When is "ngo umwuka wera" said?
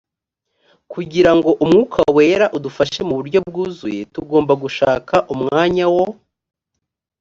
1.37-2.45